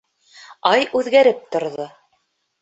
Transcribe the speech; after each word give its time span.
Ай 0.69 0.87
үҙгәреп 1.01 1.45
торҙо. 1.57 1.87